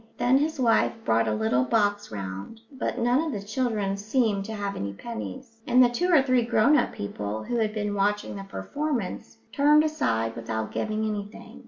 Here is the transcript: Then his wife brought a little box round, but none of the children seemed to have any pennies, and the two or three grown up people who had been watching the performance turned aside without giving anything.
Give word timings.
Then 0.17 0.39
his 0.39 0.59
wife 0.59 0.93
brought 1.05 1.27
a 1.27 1.31
little 1.35 1.63
box 1.63 2.11
round, 2.11 2.61
but 2.71 2.97
none 2.97 3.21
of 3.21 3.31
the 3.31 3.47
children 3.47 3.95
seemed 3.97 4.45
to 4.45 4.53
have 4.55 4.75
any 4.75 4.93
pennies, 4.93 5.61
and 5.67 5.83
the 5.83 5.89
two 5.89 6.09
or 6.11 6.23
three 6.23 6.41
grown 6.43 6.75
up 6.75 6.91
people 6.91 7.43
who 7.43 7.57
had 7.57 7.71
been 7.71 7.93
watching 7.93 8.35
the 8.35 8.43
performance 8.43 9.37
turned 9.51 9.83
aside 9.83 10.35
without 10.35 10.71
giving 10.71 11.05
anything. 11.05 11.59